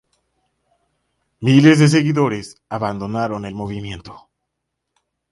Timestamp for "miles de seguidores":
1.41-2.57